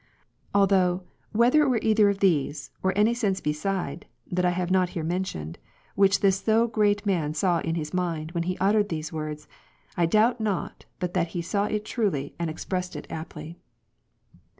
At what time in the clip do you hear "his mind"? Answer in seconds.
7.75-8.31